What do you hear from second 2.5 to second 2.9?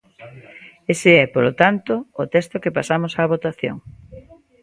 que